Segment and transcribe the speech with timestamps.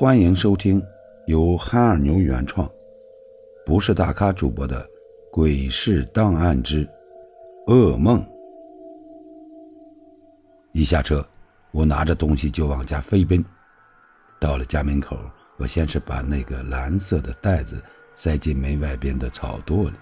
[0.00, 0.82] 欢迎收听
[1.26, 2.66] 由憨二牛原创、
[3.66, 4.82] 不是大咖主播的
[5.30, 6.88] 《鬼事档案之
[7.66, 8.18] 噩梦》。
[10.72, 11.22] 一下车，
[11.70, 13.44] 我拿着东西就往家飞奔。
[14.38, 15.18] 到了家门口，
[15.58, 17.76] 我先是把那个蓝色的袋子
[18.14, 19.96] 塞进门外边的草垛里，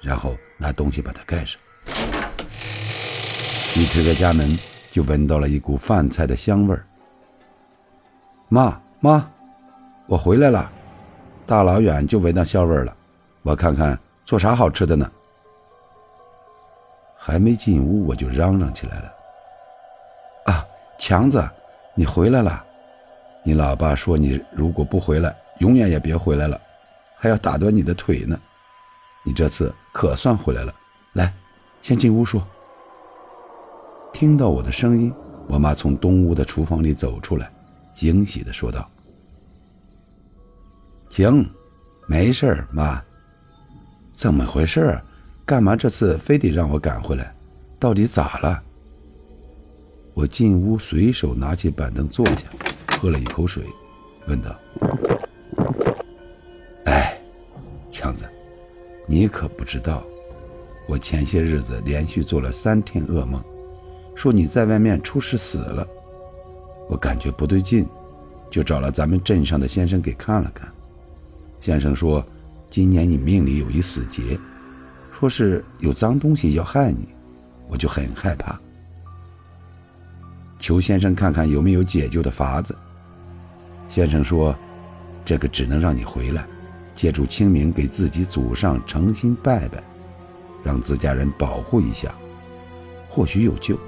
[0.00, 1.60] 然后拿东西把它盖上。
[3.76, 4.58] 一推开家门，
[4.90, 6.86] 就闻到了一股饭菜的香味儿。
[8.48, 8.80] 妈。
[9.02, 9.26] 妈，
[10.06, 10.70] 我回来了，
[11.46, 12.94] 大老远就闻到香味了，
[13.42, 15.10] 我看看做啥好吃的呢？
[17.16, 19.12] 还没进屋，我就嚷嚷起来了。
[20.44, 20.66] 啊，
[20.98, 21.42] 强子，
[21.94, 22.62] 你回来了！
[23.42, 26.60] 你老爸说你如果不回来，永远也别回来了，
[27.16, 28.38] 还要打断你的腿呢。
[29.24, 30.74] 你这次可算回来了，
[31.14, 31.32] 来，
[31.80, 32.46] 先进屋说。
[34.12, 35.10] 听到我的声音，
[35.46, 37.50] 我妈从东屋的厨房里走出来。
[37.92, 38.88] 惊喜的说道
[41.10, 41.48] ：“行，
[42.06, 43.02] 没事，妈。
[44.14, 45.02] 怎么回事儿？
[45.46, 47.34] 干嘛这次非得让我赶回来？
[47.78, 48.62] 到底咋了？”
[50.14, 52.42] 我进屋，随手拿起板凳坐下，
[53.00, 53.64] 喝了一口水，
[54.26, 54.54] 问道
[56.84, 57.18] ：“哎，
[57.90, 58.24] 强子，
[59.06, 60.02] 你可不知道，
[60.86, 63.42] 我前些日子连续做了三天噩梦，
[64.14, 65.86] 说你在外面出事死了。”
[66.90, 67.86] 我感觉不对劲，
[68.50, 70.68] 就找了咱们镇上的先生给看了看。
[71.60, 72.26] 先生说，
[72.68, 74.36] 今年你命里有一死劫，
[75.16, 77.06] 说是有脏东西要害你，
[77.68, 78.58] 我就很害怕。
[80.58, 82.76] 求先生看看有没有解救的法子。
[83.88, 84.52] 先生说，
[85.24, 86.44] 这个只能让你回来，
[86.96, 89.80] 借助清明给自己祖上诚心拜拜，
[90.64, 92.12] 让自家人保护一下，
[93.08, 93.78] 或许有救。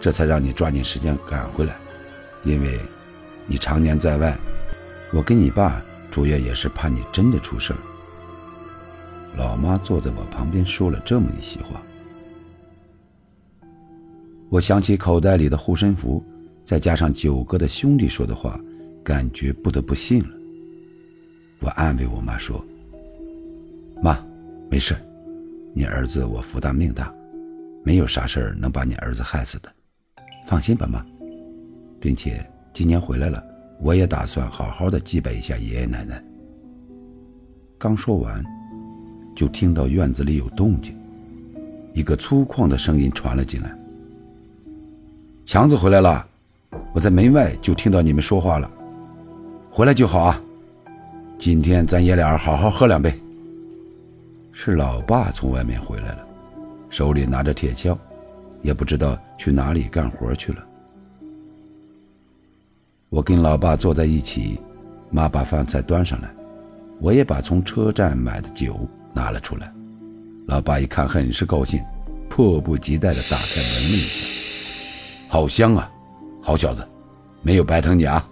[0.00, 1.76] 这才让你抓紧时间赶回来，
[2.44, 2.78] 因为，
[3.46, 4.36] 你常年在外，
[5.12, 7.78] 我跟你爸主要也是怕你真的出事儿。
[9.36, 11.82] 老妈坐在我旁边说了这么一席话，
[14.48, 16.24] 我想起口袋里的护身符，
[16.64, 18.58] 再加上九哥的兄弟说的话，
[19.04, 20.30] 感觉不得不信了。
[21.60, 22.64] 我安慰我妈说
[24.02, 24.18] ：“妈，
[24.70, 24.96] 没事，
[25.74, 27.12] 你儿子我福大命大，
[27.84, 29.70] 没有啥事儿能把你儿子害死的。”
[30.46, 31.04] 放心吧，妈，
[32.00, 33.42] 并且今年回来了，
[33.80, 36.22] 我也打算好好的祭拜一下爷爷奶奶。
[37.76, 38.42] 刚说完，
[39.34, 40.96] 就听到院子里有动静，
[41.94, 43.70] 一个粗犷的声音传了进来
[45.44, 46.24] ：“强子回来了，
[46.94, 48.70] 我在门外就听到你们说话了，
[49.70, 50.40] 回来就好啊。
[51.38, 53.12] 今天咱爷俩好好喝两杯。”
[54.58, 56.26] 是老爸从外面回来了，
[56.88, 57.94] 手里拿着铁锹。
[58.66, 60.58] 也不知道去哪里干活去了。
[63.08, 64.58] 我跟老爸坐在一起，
[65.08, 66.28] 妈把饭菜端上来，
[66.98, 68.76] 我也把从车站买的酒
[69.14, 69.72] 拿了出来。
[70.46, 71.80] 老爸一看很是高兴，
[72.28, 74.26] 迫不及待地打开闻了一下，
[75.28, 75.88] 好香啊！
[76.42, 76.84] 好小子，
[77.42, 78.28] 没有白疼你啊！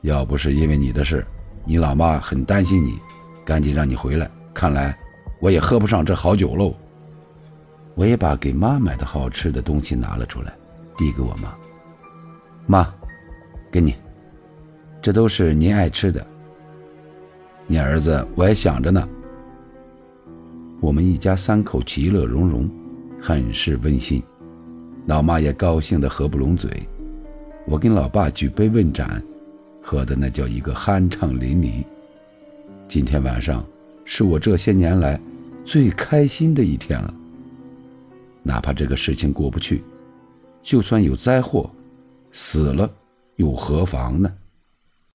[0.00, 1.22] 要不是因为你的事，
[1.66, 2.98] 你老妈很担心你，
[3.44, 4.30] 赶紧让你回来。
[4.54, 4.96] 看来
[5.38, 6.74] 我也喝不上这好酒喽。
[7.94, 10.52] 我也把给妈买的好吃的东西拿了出来，
[10.96, 11.54] 递给我妈。
[12.66, 12.92] 妈，
[13.70, 13.94] 给你，
[15.00, 16.26] 这都是您爱吃的。
[17.66, 19.08] 你儿子我也想着呢。
[20.80, 22.68] 我们一家三口其乐融融，
[23.20, 24.22] 很是温馨。
[25.06, 26.82] 老妈也高兴得合不拢嘴。
[27.66, 29.22] 我跟老爸举杯问盏，
[29.80, 31.84] 喝的那叫一个酣畅淋漓。
[32.88, 33.64] 今天晚上
[34.04, 35.18] 是我这些年来
[35.64, 37.14] 最开心的一天了。
[38.54, 39.82] 哪怕这个事情过不去，
[40.62, 41.68] 就算有灾祸，
[42.30, 42.88] 死了
[43.34, 44.32] 又何妨呢？